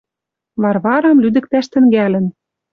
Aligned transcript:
Варварам 0.61 1.17
лӱдӹктӓш 1.23 1.65
тӹнгӓлӹн. 1.71 2.25